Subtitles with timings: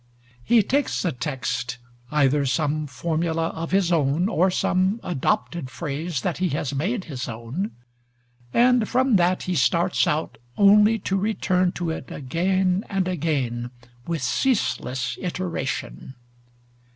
[0.43, 1.77] He takes a text,
[2.09, 7.29] either some formula of his own or some adopted phrase that he has made his
[7.29, 7.75] own,
[8.51, 13.69] and from that he starts out only to return to it again and again
[14.07, 16.15] with ceaseless iteration.